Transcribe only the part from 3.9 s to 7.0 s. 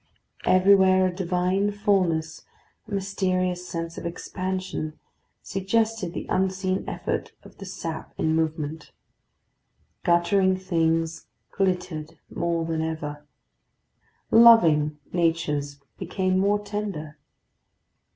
of expansion, suggested the unseen